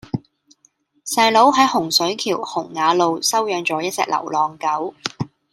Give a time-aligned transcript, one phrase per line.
[1.05, 4.95] 細佬喺洪水橋洪雅路收養左一隻流浪狗